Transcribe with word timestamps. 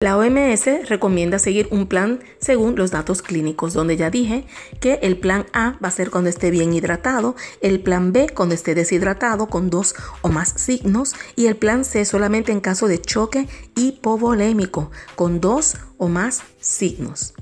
La 0.00 0.16
OMS 0.16 0.88
recomienda 0.88 1.40
seguir 1.40 1.66
un 1.72 1.88
plan 1.88 2.20
según 2.38 2.76
los 2.76 2.92
datos 2.92 3.20
clínicos, 3.20 3.74
donde 3.74 3.96
ya 3.96 4.10
dije 4.10 4.46
que 4.78 5.00
el 5.02 5.18
plan 5.18 5.46
A 5.52 5.76
va 5.82 5.88
a 5.88 5.90
ser 5.90 6.10
cuando 6.10 6.30
esté 6.30 6.52
bien 6.52 6.72
hidratado, 6.72 7.34
el 7.62 7.80
plan 7.80 8.12
B 8.12 8.28
cuando 8.32 8.54
esté 8.54 8.76
deshidratado 8.76 9.48
con 9.48 9.70
dos 9.70 9.96
o 10.22 10.28
más 10.28 10.50
signos 10.50 11.16
y 11.34 11.46
el 11.46 11.56
plan 11.56 11.84
C 11.84 12.04
solamente 12.04 12.52
en 12.52 12.60
caso 12.60 12.86
de 12.86 13.00
choque 13.00 13.48
hipovolémico 13.74 14.92
con 15.16 15.40
dos 15.40 15.76
o 15.96 16.06
más 16.06 16.42
signos. 16.60 17.34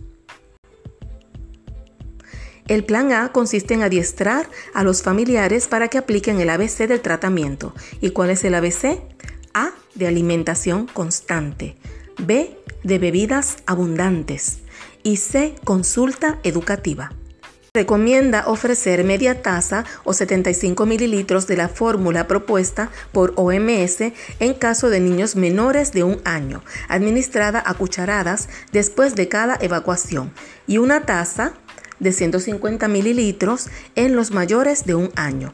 El 2.68 2.86
plan 2.86 3.12
A 3.12 3.32
consiste 3.32 3.74
en 3.74 3.82
adiestrar 3.82 4.48
a 4.72 4.82
los 4.82 5.02
familiares 5.02 5.68
para 5.68 5.88
que 5.88 5.98
apliquen 5.98 6.40
el 6.40 6.48
ABC 6.48 6.88
del 6.88 7.02
tratamiento. 7.02 7.74
¿Y 8.00 8.12
cuál 8.12 8.30
es 8.30 8.44
el 8.44 8.54
ABC? 8.54 8.98
A 9.52 9.72
de 9.94 10.06
alimentación 10.06 10.86
constante. 10.86 11.76
B. 12.18 12.58
De 12.82 12.98
bebidas 12.98 13.58
abundantes. 13.66 14.58
Y 15.02 15.16
C. 15.18 15.54
Consulta 15.64 16.38
educativa. 16.42 17.12
Recomienda 17.74 18.44
ofrecer 18.46 19.04
media 19.04 19.42
taza 19.42 19.84
o 20.04 20.14
75 20.14 20.86
mililitros 20.86 21.46
de 21.46 21.58
la 21.58 21.68
fórmula 21.68 22.26
propuesta 22.26 22.90
por 23.12 23.34
OMS 23.36 24.00
en 24.40 24.54
caso 24.54 24.88
de 24.88 25.00
niños 25.00 25.36
menores 25.36 25.92
de 25.92 26.02
un 26.02 26.22
año, 26.24 26.62
administrada 26.88 27.62
a 27.66 27.74
cucharadas 27.74 28.48
después 28.72 29.14
de 29.14 29.28
cada 29.28 29.58
evacuación, 29.60 30.32
y 30.66 30.78
una 30.78 31.04
taza 31.04 31.52
de 32.00 32.12
150 32.12 32.88
mililitros 32.88 33.68
en 33.94 34.16
los 34.16 34.30
mayores 34.30 34.86
de 34.86 34.94
un 34.94 35.10
año. 35.14 35.52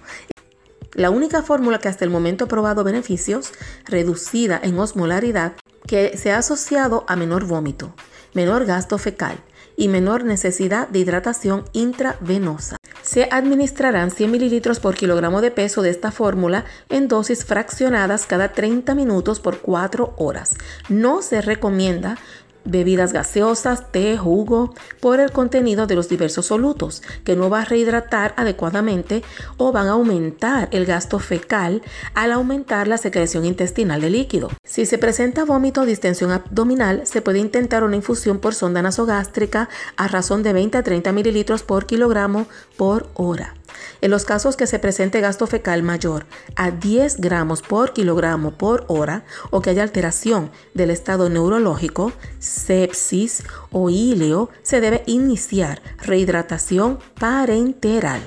La 0.94 1.10
única 1.10 1.42
fórmula 1.42 1.80
que 1.80 1.88
hasta 1.88 2.04
el 2.04 2.10
momento 2.10 2.44
ha 2.44 2.48
probado 2.48 2.84
beneficios, 2.84 3.52
reducida 3.86 4.60
en 4.62 4.78
osmolaridad, 4.78 5.54
que 5.86 6.16
se 6.16 6.32
ha 6.32 6.38
asociado 6.38 7.04
a 7.08 7.16
menor 7.16 7.44
vómito, 7.44 7.94
menor 8.34 8.64
gasto 8.64 8.98
fecal 8.98 9.38
y 9.76 9.88
menor 9.88 10.24
necesidad 10.24 10.88
de 10.88 11.00
hidratación 11.00 11.64
intravenosa. 11.72 12.76
Se 13.02 13.28
administrarán 13.30 14.10
100 14.10 14.30
mililitros 14.30 14.80
por 14.80 14.94
kilogramo 14.94 15.40
de 15.40 15.50
peso 15.50 15.82
de 15.82 15.90
esta 15.90 16.12
fórmula 16.12 16.64
en 16.88 17.08
dosis 17.08 17.44
fraccionadas 17.44 18.26
cada 18.26 18.52
30 18.52 18.94
minutos 18.94 19.40
por 19.40 19.58
4 19.58 20.14
horas. 20.18 20.54
No 20.88 21.20
se 21.22 21.40
recomienda 21.42 22.16
bebidas 22.64 23.12
gaseosas, 23.12 23.90
té, 23.90 24.16
jugo, 24.16 24.74
por 25.00 25.20
el 25.20 25.32
contenido 25.32 25.86
de 25.86 25.94
los 25.94 26.08
diversos 26.08 26.46
solutos, 26.46 27.02
que 27.24 27.36
no 27.36 27.50
va 27.50 27.62
a 27.62 27.64
rehidratar 27.64 28.34
adecuadamente 28.36 29.22
o 29.56 29.72
van 29.72 29.86
a 29.86 29.92
aumentar 29.92 30.68
el 30.72 30.86
gasto 30.86 31.18
fecal 31.18 31.82
al 32.14 32.32
aumentar 32.32 32.88
la 32.88 32.98
secreción 32.98 33.44
intestinal 33.44 34.00
de 34.00 34.10
líquido. 34.10 34.50
Si 34.64 34.86
se 34.86 34.98
presenta 34.98 35.44
vómito 35.44 35.82
o 35.82 35.86
distensión 35.86 36.30
abdominal, 36.30 37.06
se 37.06 37.22
puede 37.22 37.38
intentar 37.38 37.84
una 37.84 37.96
infusión 37.96 38.38
por 38.38 38.54
sonda 38.54 38.82
nasogástrica 38.82 39.68
a 39.96 40.08
razón 40.08 40.42
de 40.42 40.52
20 40.52 40.78
a 40.78 40.82
30 40.82 41.12
mililitros 41.12 41.62
por 41.62 41.86
kilogramo 41.86 42.46
por 42.76 43.08
hora. 43.14 43.54
En 44.00 44.10
los 44.10 44.24
casos 44.24 44.56
que 44.56 44.66
se 44.66 44.78
presente 44.78 45.20
gasto 45.20 45.46
fecal 45.46 45.82
mayor 45.82 46.26
a 46.56 46.70
10 46.70 47.20
gramos 47.20 47.62
por 47.62 47.92
kilogramo 47.92 48.52
por 48.52 48.84
hora 48.88 49.24
o 49.50 49.60
que 49.60 49.70
haya 49.70 49.82
alteración 49.82 50.50
del 50.74 50.90
estado 50.90 51.28
neurológico, 51.28 52.12
sepsis 52.38 53.44
o 53.70 53.90
híleo, 53.90 54.50
se 54.62 54.80
debe 54.80 55.02
iniciar 55.06 55.82
rehidratación 55.98 56.98
parenteral. 57.18 58.20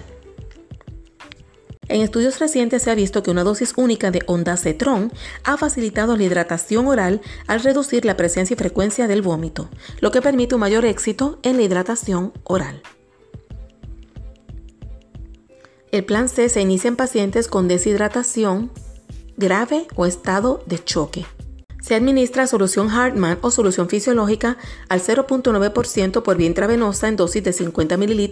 En 1.88 2.02
estudios 2.02 2.40
recientes 2.40 2.82
se 2.84 2.92
ha 2.92 2.96
visto 2.96 3.22
que 3.22 3.30
una 3.30 3.44
dosis 3.44 3.74
única 3.76 4.10
de 4.10 4.24
ondacetrón 4.26 5.12
ha 5.44 5.58
facilitado 5.58 6.18
la 6.18 6.24
hidratación 6.24 6.88
oral 6.88 7.22
al 7.48 7.62
reducir 7.62 8.06
la 8.06 8.18
presencia 8.18 8.56
y 8.56 8.58
frecuencia 8.58 9.08
del 9.08 9.22
vómito, 9.22 9.70
lo 10.00 10.12
que 10.12 10.22
permite 10.22 10.56
un 10.56 10.62
mayor 10.62 10.86
éxito 10.86 11.38
en 11.44 11.58
la 11.58 11.64
hidratación 11.64 12.34
oral. 12.44 12.82
El 15.96 16.04
plan 16.04 16.28
C 16.28 16.50
se 16.50 16.60
inicia 16.60 16.90
en 16.90 16.98
pacientes 16.98 17.48
con 17.48 17.70
deshidratación 17.70 18.70
grave 19.38 19.88
o 19.96 20.06
estado 20.06 20.62
de 20.66 20.84
choque. 20.84 21.26
Se 21.86 21.94
administra 21.94 22.48
solución 22.48 22.90
Hartmann 22.90 23.38
o 23.42 23.52
solución 23.52 23.88
fisiológica 23.90 24.58
al 24.90 25.02
0.9% 25.02 26.24
por 26.24 26.36
vía 26.36 26.48
intravenosa 26.48 27.08
en 27.08 27.16
dosis 27.16 27.44
de 27.44 27.54
50 27.54 27.96
ml 27.96 28.30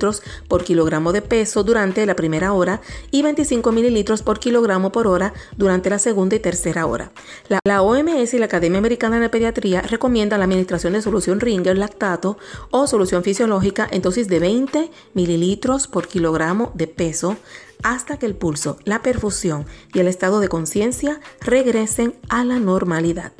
por 0.48 0.64
kilogramo 0.64 1.14
de 1.14 1.22
peso 1.22 1.64
durante 1.64 2.04
la 2.08 2.16
primera 2.16 2.54
hora 2.54 2.82
y 3.12 3.22
25 3.22 3.72
ml 3.72 4.24
por 4.24 4.40
kilogramo 4.40 4.92
por 4.92 5.06
hora 5.06 5.36
durante 5.56 5.92
la 5.92 6.00
segunda 6.00 6.36
y 6.36 6.40
tercera 6.40 6.88
hora. 6.88 7.12
La, 7.48 7.60
la, 7.64 7.84
OMS 7.84 8.34
y 8.34 8.40
la 8.40 8.46
Academia 8.46 8.80
Americana 8.80 9.20
de 9.20 9.30
Pediatría 9.30 9.82
recomiendan 9.82 10.40
la 10.40 10.46
administración 10.46 10.94
de 10.94 11.04
solución 11.04 11.40
Ringer 11.40 11.78
lactato 11.78 12.40
o 12.72 12.88
solución 12.88 13.24
fisiológica 13.24 13.88
en 13.92 14.02
dosis 14.02 14.28
de 14.30 14.40
20 14.40 14.90
ml 15.14 15.88
por 15.92 16.08
kilogramo 16.08 16.72
de 16.74 16.88
peso 16.88 17.38
hasta 17.84 18.18
que 18.18 18.26
el 18.26 18.36
pulso, 18.36 18.78
la 18.86 19.02
perfusión 19.02 19.66
y 19.94 20.00
el 20.00 20.08
estado 20.08 20.40
de 20.40 20.48
conciencia 20.48 21.20
regresen 21.42 22.16
a 22.30 22.44
la 22.44 22.60
normalidad. 22.60 23.34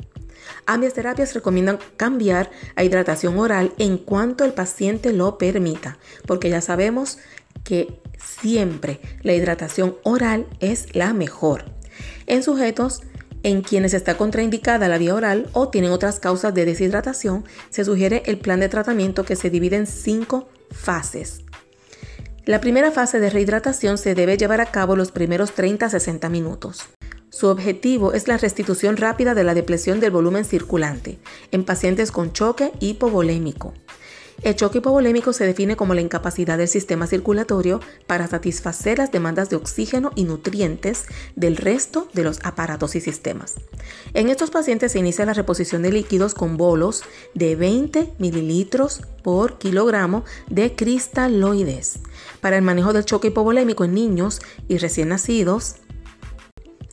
Ambas 0.66 0.94
terapias 0.94 1.34
recomiendan 1.34 1.78
cambiar 1.96 2.50
a 2.76 2.84
hidratación 2.84 3.38
oral 3.38 3.74
en 3.78 3.98
cuanto 3.98 4.44
el 4.44 4.54
paciente 4.54 5.12
lo 5.12 5.36
permita, 5.36 5.98
porque 6.26 6.48
ya 6.48 6.60
sabemos 6.60 7.18
que 7.64 8.00
siempre 8.18 9.00
la 9.22 9.34
hidratación 9.34 9.96
oral 10.04 10.46
es 10.60 10.94
la 10.94 11.12
mejor. 11.12 11.64
En 12.26 12.42
sujetos 12.42 13.02
en 13.42 13.60
quienes 13.60 13.92
está 13.92 14.16
contraindicada 14.16 14.88
la 14.88 14.98
vía 14.98 15.14
oral 15.14 15.50
o 15.52 15.68
tienen 15.68 15.92
otras 15.92 16.18
causas 16.18 16.54
de 16.54 16.64
deshidratación, 16.64 17.44
se 17.68 17.84
sugiere 17.84 18.22
el 18.24 18.38
plan 18.38 18.58
de 18.58 18.70
tratamiento 18.70 19.24
que 19.24 19.36
se 19.36 19.50
divide 19.50 19.76
en 19.76 19.86
cinco 19.86 20.48
fases. 20.70 21.43
La 22.46 22.60
primera 22.60 22.90
fase 22.90 23.20
de 23.20 23.30
rehidratación 23.30 23.96
se 23.96 24.14
debe 24.14 24.36
llevar 24.36 24.60
a 24.60 24.66
cabo 24.66 24.96
los 24.96 25.12
primeros 25.12 25.52
30 25.52 25.86
a 25.86 25.88
60 25.88 26.28
minutos. 26.28 26.84
Su 27.30 27.48
objetivo 27.48 28.12
es 28.12 28.28
la 28.28 28.36
restitución 28.36 28.98
rápida 28.98 29.32
de 29.32 29.44
la 29.44 29.54
depresión 29.54 29.98
del 29.98 30.10
volumen 30.10 30.44
circulante 30.44 31.18
en 31.52 31.64
pacientes 31.64 32.12
con 32.12 32.34
choque 32.34 32.72
hipovolémico. 32.80 33.72
El 34.42 34.56
choque 34.56 34.78
hipovolémico 34.78 35.32
se 35.32 35.46
define 35.46 35.76
como 35.76 35.94
la 35.94 36.00
incapacidad 36.00 36.58
del 36.58 36.68
sistema 36.68 37.06
circulatorio 37.06 37.80
para 38.06 38.26
satisfacer 38.26 38.98
las 38.98 39.12
demandas 39.12 39.48
de 39.48 39.56
oxígeno 39.56 40.10
y 40.14 40.24
nutrientes 40.24 41.06
del 41.36 41.56
resto 41.56 42.08
de 42.12 42.24
los 42.24 42.40
aparatos 42.44 42.94
y 42.94 43.00
sistemas. 43.00 43.54
En 44.12 44.28
estos 44.28 44.50
pacientes 44.50 44.92
se 44.92 44.98
inicia 44.98 45.24
la 45.24 45.34
reposición 45.34 45.82
de 45.82 45.92
líquidos 45.92 46.34
con 46.34 46.56
bolos 46.56 47.02
de 47.34 47.56
20 47.56 48.14
mililitros 48.18 49.02
por 49.22 49.58
kilogramo 49.58 50.24
de 50.48 50.74
cristaloides. 50.74 52.00
Para 52.40 52.56
el 52.56 52.62
manejo 52.62 52.92
del 52.92 53.04
choque 53.04 53.28
hipovolémico 53.28 53.84
en 53.84 53.94
niños 53.94 54.40
y 54.68 54.78
recién 54.78 55.08
nacidos, 55.08 55.76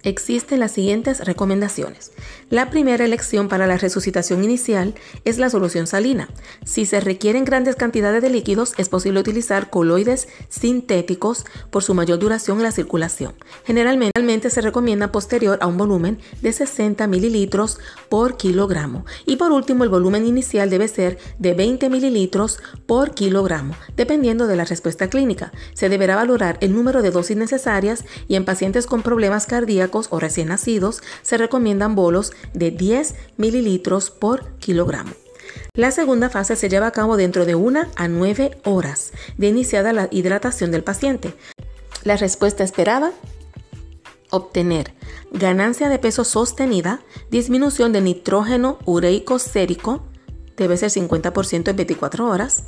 Existen 0.04 0.60
las 0.60 0.72
siguientes 0.72 1.20
recomendaciones. 1.26 2.12
La 2.50 2.72
primera 2.72 3.06
elección 3.06 3.48
para 3.50 3.68
la 3.68 3.78
resucitación 3.78 4.44
inicial 4.44 4.96
es 5.26 5.38
la 5.38 5.50
solución 5.50 5.86
salina. 5.86 6.28
Si 6.66 6.86
se 6.86 7.00
requieren 7.00 7.46
grandes 7.46 7.76
cantidades 7.76 8.22
de 8.24 8.30
líquidos, 8.30 8.74
es 8.78 8.90
posible 8.90 9.20
utilizar 9.20 9.70
coloides 9.70 10.28
sintéticos 10.50 11.46
por 11.70 11.84
su 11.84 11.94
mayor 11.94 12.18
duración 12.18 12.58
en 12.58 12.64
la 12.64 12.72
circulación. 12.72 13.34
Generalmente 13.64 14.50
se 14.50 14.62
recomienda 14.62 15.12
posterior 15.12 15.60
a 15.62 15.68
un 15.68 15.78
volumen 15.78 16.20
de 16.42 16.52
60 16.52 17.06
mililitros 17.06 17.80
por 18.10 18.38
kilogramo. 18.38 19.06
Y 19.28 19.36
por 19.36 19.52
último, 19.52 19.84
el 19.84 19.90
volumen 19.92 20.26
inicial 20.26 20.70
debe 20.72 20.88
ser 20.88 21.20
de 21.38 21.54
20 21.54 21.90
mililitros 21.90 22.60
por 22.88 23.14
kilogramo, 23.14 23.76
dependiendo 23.96 24.48
de 24.48 24.56
la 24.56 24.66
respuesta 24.66 25.10
clínica. 25.10 25.52
Se 25.74 25.90
deberá 25.90 26.16
valorar 26.16 26.58
el 26.62 26.74
número 26.74 27.04
de 27.04 27.12
dosis 27.12 27.38
necesarias 27.38 28.04
y 28.28 28.36
en 28.36 28.46
pacientes 28.46 28.88
con 28.88 29.04
problemas 29.04 29.46
cardíacos 29.46 29.91
o 29.94 30.20
recién 30.20 30.50
nacidos 30.50 31.02
se 31.22 31.38
recomiendan 31.38 31.96
bolos 31.96 32.32
de 32.54 32.72
10 32.72 33.16
mililitros 33.38 34.10
por 34.10 34.58
kilogramo. 34.58 35.12
La 35.74 35.92
segunda 35.92 36.30
fase 36.30 36.56
se 36.56 36.70
lleva 36.70 36.88
a 36.88 36.92
cabo 36.92 37.18
dentro 37.18 37.46
de 37.46 37.56
una 37.56 37.90
a 37.96 38.08
9 38.08 38.60
horas 38.64 39.12
de 39.38 39.48
iniciada 39.48 39.94
la 39.94 40.08
hidratación 40.12 40.72
del 40.72 40.84
paciente. 40.84 41.34
La 42.04 42.18
respuesta 42.18 42.64
esperada, 42.64 43.12
obtener 44.30 44.94
ganancia 45.32 45.90
de 45.90 46.00
peso 46.00 46.24
sostenida, 46.24 47.02
disminución 47.30 47.94
de 47.94 48.02
nitrógeno 48.02 48.80
ureico 48.86 49.40
sérico, 49.40 50.04
debe 50.58 50.78
ser 50.78 50.90
50% 50.90 51.70
en 51.70 51.76
24 51.76 52.28
horas, 52.28 52.64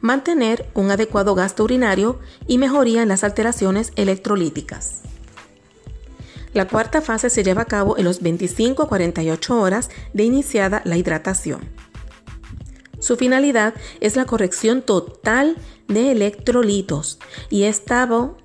mantener 0.00 0.68
un 0.74 0.90
adecuado 0.90 1.34
gasto 1.34 1.64
urinario 1.64 2.18
y 2.46 2.58
mejoría 2.58 3.02
en 3.02 3.08
las 3.08 3.24
alteraciones 3.24 3.92
electrolíticas. 3.96 5.02
La 6.58 6.66
cuarta 6.66 7.00
fase 7.00 7.30
se 7.30 7.44
lleva 7.44 7.62
a 7.62 7.66
cabo 7.66 7.96
en 7.98 8.04
los 8.04 8.20
25 8.20 8.82
a 8.82 8.88
48 8.88 9.60
horas 9.60 9.90
de 10.12 10.24
iniciada 10.24 10.82
la 10.84 10.96
hidratación. 10.96 11.60
Su 12.98 13.16
finalidad 13.16 13.74
es 14.00 14.16
la 14.16 14.24
corrección 14.24 14.82
total 14.82 15.56
de 15.86 16.10
electrolitos 16.10 17.20
y 17.48 17.62
estado 17.62 18.38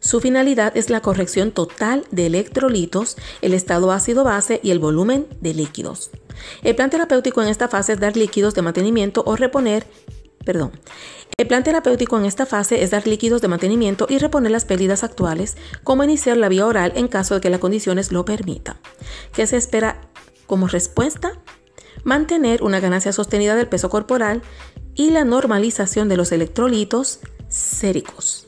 su 0.00 0.20
finalidad 0.20 0.74
es 0.74 0.88
la 0.88 1.02
corrección 1.02 1.52
total 1.52 2.06
de 2.10 2.24
electrolitos, 2.24 3.18
el 3.42 3.52
estado 3.52 3.92
ácido-base 3.92 4.60
y 4.62 4.70
el 4.70 4.78
volumen 4.78 5.26
de 5.42 5.52
líquidos. 5.52 6.12
El 6.62 6.76
plan 6.76 6.88
terapéutico 6.88 7.42
en 7.42 7.48
esta 7.48 7.68
fase 7.68 7.92
es 7.92 8.00
dar 8.00 8.16
líquidos 8.16 8.54
de 8.54 8.62
mantenimiento 8.62 9.22
o 9.26 9.36
reponer, 9.36 9.86
perdón, 10.46 10.72
el 11.38 11.46
plan 11.46 11.64
terapéutico 11.64 12.18
en 12.18 12.24
esta 12.24 12.46
fase 12.46 12.82
es 12.82 12.90
dar 12.90 13.06
líquidos 13.06 13.40
de 13.40 13.48
mantenimiento 13.48 14.06
y 14.08 14.18
reponer 14.18 14.52
las 14.52 14.64
pérdidas 14.64 15.02
actuales, 15.02 15.56
como 15.82 16.04
iniciar 16.04 16.36
la 16.36 16.48
vía 16.48 16.66
oral 16.66 16.92
en 16.94 17.08
caso 17.08 17.34
de 17.34 17.40
que 17.40 17.50
las 17.50 17.60
condiciones 17.60 18.12
lo 18.12 18.24
permitan. 18.24 18.76
¿Qué 19.32 19.46
se 19.46 19.56
espera 19.56 20.00
como 20.46 20.68
respuesta? 20.68 21.32
Mantener 22.04 22.62
una 22.62 22.80
ganancia 22.80 23.12
sostenida 23.12 23.56
del 23.56 23.68
peso 23.68 23.90
corporal 23.90 24.42
y 24.94 25.10
la 25.10 25.24
normalización 25.24 26.08
de 26.08 26.16
los 26.16 26.32
electrolitos 26.32 27.20
séricos. 27.48 28.46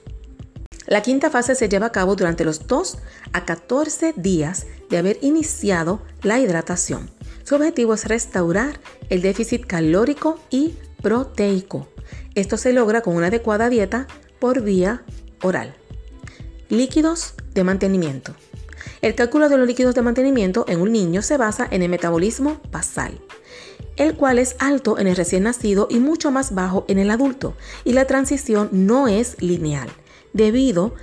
La 0.87 1.03
quinta 1.03 1.31
fase 1.31 1.55
se 1.55 1.69
lleva 1.69 1.87
a 1.87 1.93
cabo 1.93 2.15
durante 2.15 2.45
los 2.45 2.67
2 2.67 2.99
a 3.33 3.45
14 3.47 4.13
días 4.17 4.67
de 4.91 4.99
haber 4.99 5.19
iniciado 5.23 6.03
la 6.23 6.39
hidratación. 6.39 7.11
Su 7.43 7.55
objetivo 7.55 7.95
es 7.95 8.05
restaurar 8.05 8.79
el 9.09 9.23
déficit 9.23 9.67
calórico 9.67 10.39
y 10.51 10.75
proteico. 11.03 11.89
Esto 12.35 12.57
se 12.57 12.73
logra 12.73 13.01
con 13.01 13.17
una 13.17 13.29
adecuada 13.29 13.69
dieta 13.69 14.07
por 14.39 14.63
vía 14.63 15.03
oral. 15.43 15.75
Líquidos 16.69 17.35
de 17.55 17.65
mantenimiento. 17.65 18.35
El 19.03 19.15
cálculo 19.15 19.49
de 19.49 19.57
los 19.57 19.67
líquidos 19.67 19.95
de 19.95 20.03
mantenimiento 20.03 20.65
en 20.69 20.81
un 20.81 20.93
niño 20.93 21.23
se 21.23 21.37
basa 21.37 21.69
en 21.71 21.83
el 21.83 21.89
metabolismo 21.89 22.61
basal, 22.71 23.21
el 23.97 24.15
cual 24.15 24.39
es 24.39 24.57
alto 24.59 24.99
en 24.99 25.07
el 25.07 25.17
recién 25.17 25.45
nacido 25.45 25.87
y 25.91 25.99
mucho 25.99 26.31
más 26.31 26.55
bajo 26.55 26.85
en 26.89 26.99
el 26.99 27.11
adulto, 27.11 27.55
y 27.85 27.93
la 27.93 28.07
transición 28.07 28.69
no 28.73 29.09
es 29.09 29.41
lineal, 29.41 29.89
debido 30.33 30.95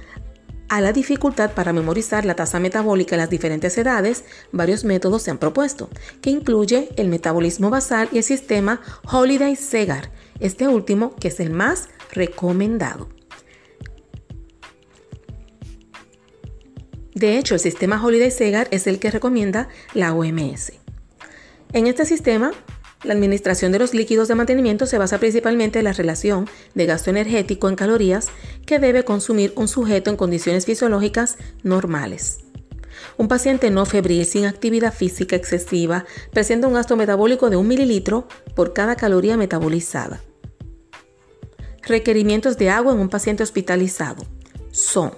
a 0.68 0.80
la 0.80 0.94
dificultad 0.94 1.52
para 1.52 1.74
memorizar 1.74 2.26
la 2.26 2.36
tasa 2.36 2.60
metabólica 2.60 3.16
en 3.16 3.20
las 3.20 3.30
diferentes 3.30 3.78
edades, 3.78 4.24
varios 4.54 4.86
métodos 4.86 5.22
se 5.22 5.30
han 5.30 5.38
propuesto, 5.38 5.90
que 6.22 6.30
incluye 6.30 6.90
el 6.96 7.10
metabolismo 7.10 7.70
basal 7.70 8.08
y 8.12 8.18
el 8.18 8.24
sistema 8.24 8.82
Holiday-Segar, 9.04 10.12
este 10.42 10.68
último 10.68 11.16
que 11.16 11.30
es 11.30 11.40
el 11.40 11.52
más 11.52 11.90
recomendado. 12.12 13.10
De 17.14 17.38
hecho, 17.38 17.54
el 17.54 17.60
sistema 17.60 18.04
Holiday-Segar 18.04 18.68
es 18.72 18.88
el 18.88 19.00
que 19.00 19.12
recomienda 19.12 19.70
la 19.94 20.14
OMS. 20.14 20.74
En 21.74 21.88
este 21.88 22.06
sistema, 22.06 22.52
la 23.04 23.14
administración 23.14 23.72
de 23.72 23.80
los 23.80 23.94
líquidos 23.94 24.28
de 24.28 24.36
mantenimiento 24.36 24.86
se 24.86 24.98
basa 24.98 25.20
principalmente 25.20 25.80
en 25.80 25.86
la 25.86 25.94
relación 25.94 26.50
de 26.76 26.86
gasto 26.86 27.10
energético 27.10 27.70
en 27.70 27.76
calorías 27.76 28.30
que 28.66 28.80
debe 28.80 29.04
consumir 29.04 29.54
un 29.56 29.68
sujeto 29.68 30.10
en 30.10 30.18
condiciones 30.18 30.66
fisiológicas 30.66 31.38
normales. 31.64 32.40
Un 33.18 33.28
paciente 33.28 33.72
no 33.72 33.86
febril 33.86 34.26
sin 34.26 34.46
actividad 34.46 34.94
física 34.94 35.36
excesiva 35.36 36.06
presenta 36.32 36.68
un 36.68 36.74
gasto 36.74 36.96
metabólico 36.96 37.50
de 37.50 37.56
un 37.56 37.68
mililitro 37.68 38.28
por 38.56 38.74
cada 38.74 38.96
caloría 38.96 39.38
metabolizada. 39.38 40.22
Requerimientos 41.84 42.58
de 42.58 42.70
agua 42.70 42.94
en 42.94 43.00
un 43.00 43.10
paciente 43.10 43.44
hospitalizado 43.44 44.24
son 44.72 45.14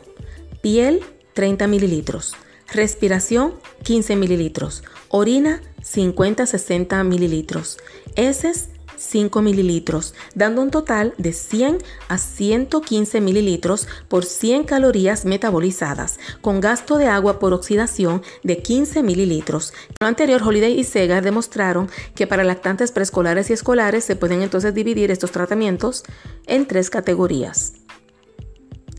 piel 0.62 1.01
30 1.33 1.68
mililitros, 1.68 2.36
respiración 2.71 3.56
15 3.83 4.15
mililitros, 4.15 4.83
orina 5.10 5.62
50-60 5.81 7.04
mililitros, 7.04 7.77
heces 8.15 8.69
5 8.98 9.42
mililitros, 9.42 10.13
dando 10.36 10.62
un 10.62 10.72
total 10.72 11.13
de 11.18 11.34
100 11.34 11.80
a 12.07 12.18
115 12.18 13.22
mililitros 13.22 13.88
por 14.07 14.25
100 14.25 14.63
calorías 14.63 15.25
metabolizadas, 15.25 16.19
con 16.42 16.60
gasto 16.60 16.98
de 16.98 17.07
agua 17.07 17.40
por 17.40 17.54
oxidación 17.54 18.22
de 18.44 18.62
15 18.62 19.04
mililitros. 19.04 19.74
Lo 20.00 20.07
anterior, 20.07 20.42
Holiday 20.44 20.80
y 20.80 20.84
Segar 20.84 21.24
demostraron 21.24 21.90
que 22.16 22.28
para 22.28 22.44
lactantes 22.44 22.92
preescolares 22.92 23.50
y 23.50 23.54
escolares 23.54 24.04
se 24.04 24.16
pueden 24.16 24.42
entonces 24.42 24.74
dividir 24.74 25.12
estos 25.12 25.31
tratamientos 25.31 26.04
en 26.48 26.68
tres 26.68 26.90
categorías 26.90 27.74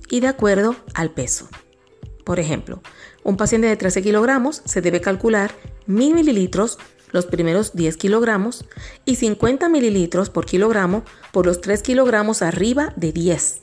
y 0.09 0.21
de 0.21 0.29
acuerdo 0.29 0.77
al 0.95 1.11
peso. 1.11 1.49
Por 2.25 2.41
ejemplo, 2.41 2.83
un 3.23 3.37
paciente 3.37 3.67
de 3.67 3.77
13 3.77 4.03
kilogramos 4.03 4.63
se 4.65 4.81
debe 4.81 5.01
calcular 5.01 5.53
1000 5.87 6.15
mililitros 6.15 6.79
los 7.13 7.27
primeros 7.27 7.75
10 7.75 7.97
kilogramos 7.97 8.65
y 9.05 9.17
50 9.17 9.69
mililitros 9.69 10.31
por 10.31 10.47
kilogramo 10.47 11.05
por 11.33 11.47
los 11.47 11.61
3 11.61 11.83
kilogramos 11.83 12.43
arriba 12.43 12.93
de 12.97 13.13
10. 13.13 13.61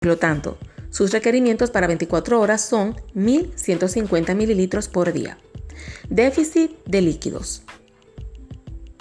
Por 0.00 0.08
lo 0.08 0.18
tanto, 0.18 0.58
sus 0.90 1.10
requerimientos 1.10 1.70
para 1.70 1.86
24 1.86 2.40
horas 2.40 2.60
son 2.60 3.00
1150 3.14 4.34
mililitros 4.34 4.88
por 4.88 5.12
día. 5.12 5.38
Déficit 6.10 6.72
de 6.84 7.00
líquidos. 7.00 7.62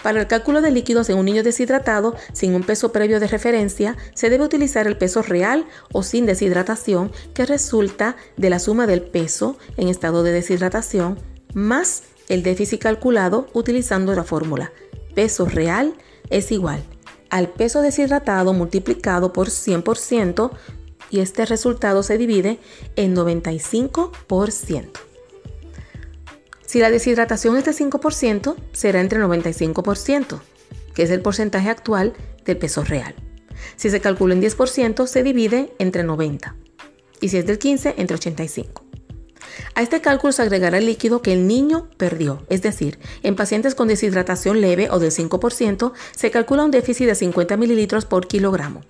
Para 0.01 0.21
el 0.21 0.27
cálculo 0.27 0.61
de 0.61 0.71
líquidos 0.71 1.09
en 1.09 1.17
un 1.17 1.25
niño 1.25 1.43
deshidratado 1.43 2.15
sin 2.33 2.55
un 2.55 2.63
peso 2.63 2.91
previo 2.91 3.19
de 3.19 3.27
referencia, 3.27 3.97
se 4.15 4.29
debe 4.29 4.45
utilizar 4.45 4.87
el 4.87 4.97
peso 4.97 5.21
real 5.21 5.67
o 5.91 6.01
sin 6.01 6.25
deshidratación 6.25 7.11
que 7.33 7.45
resulta 7.45 8.15
de 8.37 8.49
la 8.49 8.59
suma 8.59 8.87
del 8.87 9.01
peso 9.01 9.57
en 9.77 9.89
estado 9.89 10.23
de 10.23 10.31
deshidratación 10.31 11.19
más 11.53 12.03
el 12.31 12.43
déficit 12.43 12.81
calculado 12.81 13.47
utilizando 13.53 14.15
la 14.15 14.23
fórmula 14.23 14.71
peso 15.13 15.45
real 15.45 15.93
es 16.29 16.51
igual 16.53 16.81
al 17.29 17.49
peso 17.49 17.81
deshidratado 17.81 18.53
multiplicado 18.53 19.33
por 19.33 19.47
100% 19.47 20.51
y 21.09 21.19
este 21.19 21.45
resultado 21.45 22.03
se 22.03 22.17
divide 22.17 22.59
en 22.95 23.15
95%. 23.15 24.89
Si 26.65 26.79
la 26.79 26.89
deshidratación 26.89 27.57
es 27.57 27.65
de 27.65 27.71
5%, 27.71 28.55
será 28.71 29.01
entre 29.01 29.19
95%, 29.19 30.39
que 30.93 31.03
es 31.03 31.09
el 31.09 31.21
porcentaje 31.21 31.69
actual 31.69 32.13
del 32.45 32.57
peso 32.57 32.83
real. 32.85 33.13
Si 33.75 33.89
se 33.89 33.99
calcula 33.99 34.33
en 34.33 34.41
10%, 34.41 35.05
se 35.05 35.23
divide 35.23 35.73
entre 35.79 36.03
90. 36.03 36.55
Y 37.19 37.29
si 37.29 37.37
es 37.37 37.45
del 37.45 37.59
15, 37.59 37.95
entre 37.97 38.15
85. 38.15 38.90
A 39.75 39.81
este 39.81 40.01
cálculo 40.01 40.31
se 40.33 40.41
agregará 40.41 40.77
el 40.77 40.85
líquido 40.85 41.21
que 41.21 41.33
el 41.33 41.47
niño 41.47 41.87
perdió, 41.97 42.43
es 42.49 42.61
decir, 42.61 42.99
en 43.23 43.35
pacientes 43.35 43.75
con 43.75 43.87
deshidratación 43.87 44.61
leve 44.61 44.89
o 44.91 44.99
del 44.99 45.11
5% 45.11 45.93
se 46.15 46.31
calcula 46.31 46.65
un 46.65 46.71
déficit 46.71 47.07
de 47.07 47.15
50 47.15 47.57
mililitros 47.57 48.05
por 48.05 48.27
kilogramo. 48.27 48.81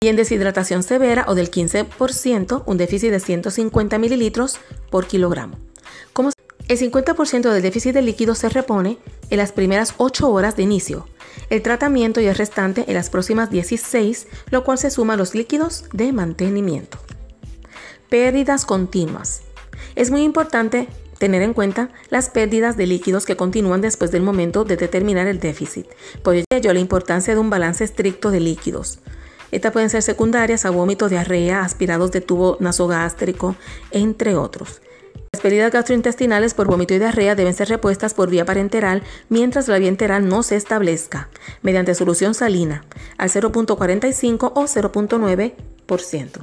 Y 0.00 0.08
en 0.08 0.16
deshidratación 0.16 0.82
severa 0.82 1.24
o 1.28 1.34
del 1.34 1.50
15%, 1.50 2.62
un 2.66 2.76
déficit 2.76 3.10
de 3.10 3.20
150 3.20 3.98
mililitros 3.98 4.58
por 4.90 5.06
kilogramo. 5.06 5.56
El 6.68 6.78
50% 6.78 7.50
del 7.50 7.62
déficit 7.62 7.94
de 7.94 8.02
líquido 8.02 8.34
se 8.34 8.50
repone 8.50 8.98
en 9.30 9.38
las 9.38 9.52
primeras 9.52 9.94
8 9.96 10.30
horas 10.30 10.54
de 10.54 10.62
inicio, 10.62 11.08
el 11.48 11.62
tratamiento 11.62 12.20
y 12.20 12.26
el 12.26 12.34
restante 12.34 12.84
en 12.86 12.94
las 12.94 13.08
próximas 13.08 13.50
16, 13.50 14.26
lo 14.50 14.64
cual 14.64 14.76
se 14.76 14.90
suma 14.90 15.14
a 15.14 15.16
los 15.16 15.34
líquidos 15.34 15.86
de 15.94 16.12
mantenimiento. 16.12 16.98
Pérdidas 18.10 18.66
continuas. 18.66 19.40
Es 19.98 20.12
muy 20.12 20.22
importante 20.22 20.86
tener 21.18 21.42
en 21.42 21.54
cuenta 21.54 21.88
las 22.08 22.30
pérdidas 22.30 22.76
de 22.76 22.86
líquidos 22.86 23.26
que 23.26 23.36
continúan 23.36 23.80
después 23.80 24.12
del 24.12 24.22
momento 24.22 24.62
de 24.62 24.76
determinar 24.76 25.26
el 25.26 25.40
déficit. 25.40 25.88
Por 26.22 26.36
ello, 26.36 26.72
la 26.72 26.78
importancia 26.78 27.34
de 27.34 27.40
un 27.40 27.50
balance 27.50 27.82
estricto 27.82 28.30
de 28.30 28.38
líquidos. 28.38 29.00
Estas 29.50 29.72
pueden 29.72 29.90
ser 29.90 30.02
secundarias 30.02 30.64
a 30.64 30.70
vómito, 30.70 31.08
diarrea, 31.08 31.62
aspirados 31.62 32.12
de 32.12 32.20
tubo 32.20 32.58
nasogástrico, 32.60 33.56
entre 33.90 34.36
otros. 34.36 34.82
Las 35.32 35.42
pérdidas 35.42 35.72
gastrointestinales 35.72 36.54
por 36.54 36.68
vómito 36.68 36.94
y 36.94 37.00
diarrea 37.00 37.34
deben 37.34 37.54
ser 37.54 37.68
repuestas 37.68 38.14
por 38.14 38.30
vía 38.30 38.44
parenteral 38.44 39.02
mientras 39.28 39.66
la 39.66 39.80
vía 39.80 39.88
enteral 39.88 40.28
no 40.28 40.44
se 40.44 40.54
establezca, 40.54 41.28
mediante 41.62 41.96
solución 41.96 42.34
salina, 42.34 42.84
al 43.16 43.30
0.45 43.30 44.52
o 44.54 44.62
0.9%. 44.62 46.40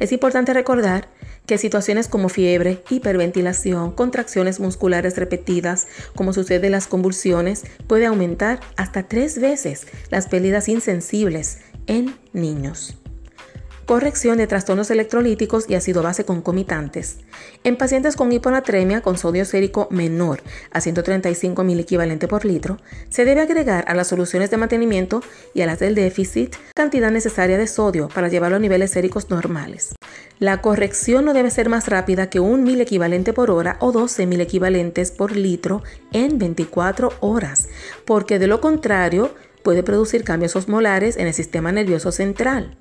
Es 0.00 0.10
importante 0.10 0.52
recordar 0.52 1.16
que 1.48 1.58
situaciones 1.58 2.06
como 2.06 2.28
fiebre, 2.28 2.84
hiperventilación, 2.90 3.90
contracciones 3.92 4.60
musculares 4.60 5.16
repetidas, 5.16 5.88
como 6.14 6.32
sucede 6.32 6.66
en 6.66 6.72
las 6.72 6.86
convulsiones, 6.86 7.64
puede 7.88 8.06
aumentar 8.06 8.60
hasta 8.76 9.08
tres 9.08 9.40
veces 9.40 9.88
las 10.10 10.28
pérdidas 10.28 10.68
insensibles 10.68 11.58
en 11.86 12.14
niños 12.32 12.98
corrección 13.88 14.36
de 14.36 14.46
trastornos 14.46 14.90
electrolíticos 14.90 15.64
y 15.66 15.74
ácido 15.74 16.02
base 16.02 16.26
concomitantes. 16.26 17.20
En 17.64 17.76
pacientes 17.76 18.16
con 18.16 18.30
hiponatremia 18.30 19.00
con 19.00 19.16
sodio 19.16 19.46
sérico 19.46 19.88
menor 19.90 20.42
a 20.70 20.82
135 20.82 21.64
mil 21.64 21.80
equivalente 21.80 22.28
por 22.28 22.44
litro, 22.44 22.76
se 23.08 23.24
debe 23.24 23.40
agregar 23.40 23.86
a 23.88 23.94
las 23.94 24.08
soluciones 24.08 24.50
de 24.50 24.58
mantenimiento 24.58 25.22
y 25.54 25.62
a 25.62 25.66
las 25.66 25.78
del 25.78 25.94
déficit 25.94 26.54
cantidad 26.74 27.10
necesaria 27.10 27.56
de 27.56 27.66
sodio 27.66 28.08
para 28.08 28.28
llevarlo 28.28 28.56
a 28.58 28.60
niveles 28.60 28.90
séricos 28.90 29.30
normales. 29.30 29.94
La 30.38 30.60
corrección 30.60 31.24
no 31.24 31.34
debe 31.34 31.50
ser 31.50 31.68
más 31.68 31.88
rápida 31.88 32.30
que 32.30 32.38
un 32.38 32.62
mil 32.62 32.80
equivalente 32.80 33.32
por 33.32 33.50
hora 33.50 33.76
o 33.80 33.90
12 33.90 34.24
mil 34.26 34.40
equivalentes 34.40 35.10
por 35.10 35.34
litro 35.34 35.82
en 36.12 36.38
24 36.38 37.12
horas, 37.20 37.68
porque 38.04 38.38
de 38.38 38.46
lo 38.46 38.60
contrario 38.60 39.34
puede 39.64 39.82
producir 39.82 40.22
cambios 40.22 40.54
osmolares 40.54 41.16
en 41.16 41.26
el 41.26 41.34
sistema 41.34 41.72
nervioso 41.72 42.12
central. 42.12 42.78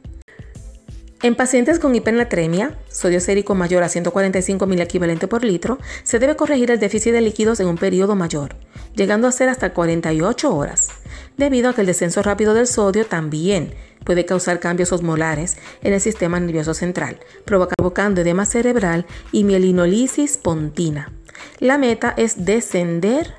En 1.24 1.34
pacientes 1.34 1.80
con 1.80 1.96
hipernatremia, 1.96 2.78
sodio 2.90 3.20
sérico 3.20 3.56
mayor 3.56 3.82
a 3.82 3.90
145 3.90 4.68
mil 4.68 4.80
equivalente 4.82 5.28
por 5.28 5.44
litro, 5.44 5.80
se 6.04 6.20
debe 6.20 6.36
corregir 6.36 6.70
el 6.70 6.80
déficit 6.80 7.12
de 7.12 7.22
líquidos 7.22 7.60
en 7.60 7.68
un 7.68 7.78
periodo 7.78 8.16
mayor, 8.16 8.56
llegando 8.96 9.28
a 9.28 9.32
ser 9.32 9.50
hasta 9.50 9.74
48 9.74 10.56
horas, 10.56 10.90
debido 11.36 11.72
a 11.72 11.74
que 11.74 11.82
el 11.82 11.88
descenso 11.88 12.22
rápido 12.22 12.54
del 12.54 12.68
sodio 12.68 13.04
también 13.08 13.74
puede 14.04 14.26
causar 14.26 14.60
cambios 14.60 14.92
osmolares 14.92 15.58
en 15.82 15.94
el 15.94 16.02
sistema 16.02 16.40
nervioso 16.40 16.76
central, 16.76 17.20
provocando 17.46 18.22
edema 18.22 18.46
cerebral 18.46 19.08
y 19.32 19.44
mielinolisis 19.44 20.38
pontina. 20.38 21.12
La 21.60 21.80
meta 21.80 22.14
es 22.16 22.46
descender 22.46 23.34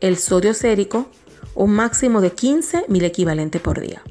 el 0.00 0.18
sodio 0.18 0.52
sérico 0.52 1.08
un 1.54 1.70
máximo 1.70 2.20
de 2.20 2.32
15 2.32 2.84
mil 2.88 3.10
por 3.62 3.80
día. 3.80 4.02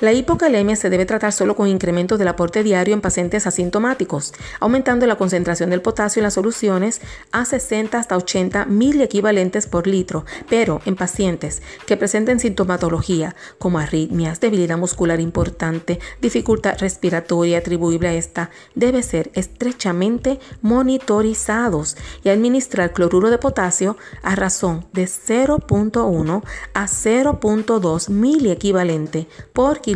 La 0.00 0.12
hipocalemia 0.12 0.74
se 0.74 0.90
debe 0.90 1.06
tratar 1.06 1.32
solo 1.32 1.54
con 1.54 1.68
incrementos 1.68 2.18
del 2.18 2.26
aporte 2.26 2.64
diario 2.64 2.94
en 2.94 3.00
pacientes 3.00 3.46
asintomáticos, 3.46 4.34
aumentando 4.58 5.06
la 5.06 5.14
concentración 5.14 5.70
del 5.70 5.82
potasio 5.82 6.18
en 6.18 6.24
las 6.24 6.34
soluciones 6.34 7.00
a 7.30 7.44
60 7.44 7.96
hasta 7.96 8.16
80 8.16 8.64
mil 8.64 9.00
equivalentes 9.00 9.68
por 9.68 9.86
litro, 9.86 10.24
pero 10.50 10.80
en 10.84 10.96
pacientes 10.96 11.62
que 11.86 11.96
presenten 11.96 12.40
sintomatología 12.40 13.36
como 13.58 13.78
arritmias, 13.78 14.40
debilidad 14.40 14.76
muscular 14.76 15.20
importante, 15.20 16.00
dificultad 16.20 16.76
respiratoria 16.80 17.58
atribuible 17.58 18.08
a 18.08 18.14
esta, 18.14 18.50
debe 18.74 19.00
ser 19.00 19.30
estrechamente 19.34 20.40
monitorizados 20.60 21.96
y 22.24 22.30
administrar 22.30 22.92
cloruro 22.92 23.30
de 23.30 23.38
potasio 23.38 23.96
a 24.24 24.34
razón 24.34 24.86
de 24.92 25.04
0.1 25.04 26.42
a 26.74 26.84
0.2 26.86 28.08
mil 28.08 28.46
equivalente 28.48 29.28
por 29.52 29.80
kilogramo 29.80 29.93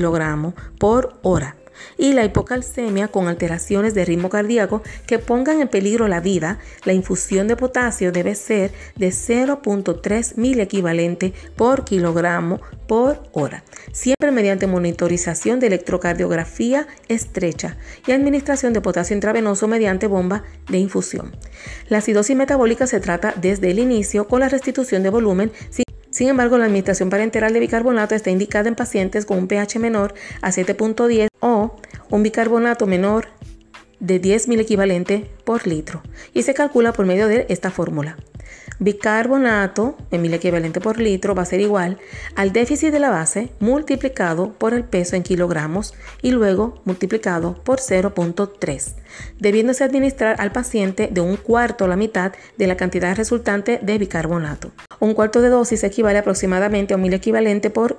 por 0.78 1.19
hora 1.23 1.57
y 1.97 2.12
la 2.12 2.25
hipocalcemia 2.25 3.09
con 3.09 3.28
alteraciones 3.28 3.95
de 3.95 4.05
ritmo 4.05 4.28
cardíaco 4.28 4.83
que 5.07 5.19
pongan 5.19 5.61
en 5.61 5.69
peligro 5.69 6.09
la 6.09 6.21
vida, 6.21 6.59
la 6.85 6.93
infusión 6.93 7.49
de 7.49 7.57
potasio 7.57 8.12
debe 8.12 8.35
ser 8.35 8.73
de 8.97 9.09
0.3 9.09 10.37
mil 10.37 10.61
equivalente 10.61 11.33
por 11.57 11.85
kilogramo 11.85 12.61
por 12.87 13.23
hora, 13.33 13.64
siempre 13.93 14.31
mediante 14.33 14.67
monitorización 14.67 15.61
de 15.61 15.69
electrocardiografía 15.69 16.87
estrecha 17.09 17.76
y 18.07 18.12
administración 18.12 18.73
de 18.73 18.81
potasio 18.81 19.14
intravenoso 19.14 19.69
mediante 19.69 20.07
bomba 20.07 20.43
de 20.69 20.78
infusión. 20.78 21.37
La 21.88 21.99
acidosis 21.99 22.37
metabólica 22.37 22.87
se 22.87 23.00
trata 23.00 23.35
desde 23.40 23.71
el 23.71 23.78
inicio 23.78 24.26
con 24.26 24.40
la 24.40 24.49
restitución 24.49 25.02
de 25.02 25.11
volumen 25.11 25.52
sin 25.71 25.85
embargo, 26.27 26.59
la 26.59 26.65
administración 26.65 27.11
parenteral 27.11 27.53
de 27.53 27.61
bicarbonato 27.61 28.17
está 28.17 28.31
indicada 28.31 28.69
en 28.69 28.75
pacientes 28.75 29.25
con 29.25 29.39
un 29.39 29.47
pH 29.47 29.79
menor 29.79 30.15
a 30.43 30.51
7.10 30.51 31.29
o 31.39 31.77
un 32.11 32.23
bicarbonato 32.25 32.89
menor 32.89 33.29
de 34.01 34.21
10.000 34.21 34.61
equivalente 34.61 35.31
por 35.45 35.69
litro 35.69 36.03
y 36.35 36.43
se 36.43 36.55
calcula 36.55 36.93
por 36.93 37.07
medio 37.07 37.29
de 37.29 37.47
esta 37.49 37.71
fórmula. 37.71 38.17
Bicarbonato 38.80 39.97
en 40.12 40.23
mil 40.23 40.32
equivalente 40.35 40.80
por 40.80 41.00
litro 41.00 41.35
va 41.35 41.42
a 41.42 41.47
ser 41.47 41.61
igual 41.61 41.99
al 42.37 42.52
déficit 42.52 42.92
de 42.92 43.00
la 43.00 43.11
base 43.11 43.50
multiplicado 43.58 44.52
por 44.52 44.73
el 44.73 44.85
peso 44.85 45.16
en 45.16 45.25
kilogramos 45.25 45.94
y 46.23 46.30
luego 46.30 46.80
multiplicado 46.85 47.54
por 47.64 47.80
0.3, 47.80 48.94
debiéndose 49.40 49.82
administrar 49.82 50.40
al 50.40 50.52
paciente 50.52 51.08
de 51.11 51.20
un 51.20 51.37
cuarto 51.37 51.85
a 51.85 51.88
la 51.88 51.97
mitad 51.97 52.32
de 52.56 52.66
la 52.68 52.76
cantidad 52.76 53.16
resultante 53.16 53.80
de 53.82 53.99
bicarbonato. 53.99 54.70
Un 55.00 55.14
cuarto 55.14 55.40
de 55.40 55.49
dosis 55.49 55.82
equivale 55.82 56.18
aproximadamente 56.18 56.94
a 56.94 56.97
un 56.97 57.02
mil 57.02 57.14
equivalente 57.14 57.70
por 57.70 57.99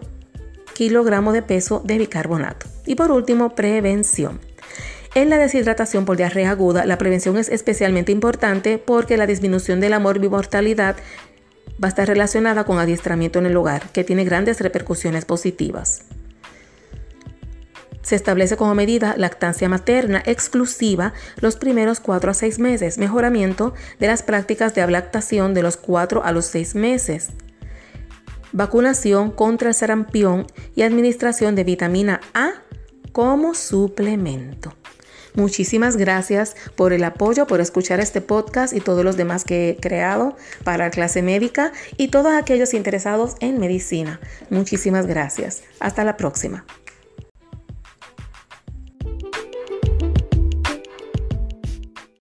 kilogramo 0.74 1.34
de 1.34 1.42
peso 1.42 1.82
de 1.84 1.98
bicarbonato. 1.98 2.68
Y 2.86 2.96
por 2.96 3.12
último, 3.12 3.54
prevención. 3.54 4.40
En 5.16 5.30
la 5.30 5.38
deshidratación 5.38 6.06
por 6.06 6.18
diarrea 6.18 6.52
aguda, 6.52 6.86
la 6.86 6.98
prevención 6.98 7.38
es 7.38 7.50
especialmente 7.50 8.12
importante 8.12 8.78
porque 8.78 9.18
la 9.18 9.26
disminución 9.26 9.80
de 9.80 9.90
la 9.90 10.00
morbimortalidad 10.00 10.98
va 11.82 11.88
a 11.88 11.90
estar 11.90 12.08
relacionada 12.08 12.64
con 12.64 12.78
adiestramiento 12.78 13.40
en 13.40 13.48
el 13.48 13.58
hogar, 13.58 13.90
que 13.92 14.04
tiene 14.04 14.24
grandes 14.24 14.62
repercusiones 14.62 15.26
positivas. 15.26 16.04
Se 18.02 18.16
establece 18.16 18.56
como 18.56 18.76
medida 18.76 19.16
lactancia 19.18 19.68
materna 19.68 20.22
exclusiva 20.26 21.14
los 21.42 21.58
primeros 21.58 22.00
4 22.00 22.32
a 22.32 22.34
6 22.34 22.60
meses, 22.60 22.98
mejoramiento 22.98 23.74
de 24.00 24.08
las 24.08 24.24
prácticas 24.24 24.76
de 24.76 24.82
ablactación 24.82 25.54
de 25.54 25.64
los 25.64 25.78
4 25.78 26.24
a 26.24 26.32
los 26.32 26.46
6 26.46 26.76
meses, 26.76 27.30
vacunación 28.52 29.32
contra 29.32 29.70
el 29.70 29.76
sarampión 29.76 30.48
y 30.76 30.84
administración 30.84 31.56
de 31.56 31.64
vitamina 31.64 32.22
A 32.34 32.52
como 33.12 33.54
suplemento. 33.54 34.79
Muchísimas 35.36 35.98
gracias 35.98 36.56
por 36.76 36.94
el 36.94 37.04
apoyo, 37.04 37.48
por 37.48 37.62
escuchar 37.62 38.00
este 38.00 38.22
podcast 38.22 38.74
y 38.74 38.80
todos 38.80 39.04
los 39.04 39.18
demás 39.18 39.44
que 39.44 39.70
he 39.70 39.76
creado 39.78 40.36
para 40.64 40.90
clase 40.90 41.22
médica 41.22 41.72
y 41.98 42.10
todos 42.10 42.34
aquellos 42.34 42.74
interesados 42.74 43.36
en 43.40 43.60
medicina. 43.60 44.20
Muchísimas 44.50 45.06
gracias. 45.06 45.64
Hasta 45.80 46.04
la 46.04 46.18
próxima. 46.18 46.66